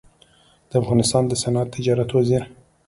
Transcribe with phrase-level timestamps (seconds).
[0.69, 2.43] د افغانستان د صنعت تجارت وزیر